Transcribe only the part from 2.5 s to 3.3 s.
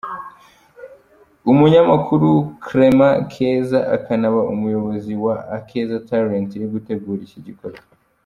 Clemy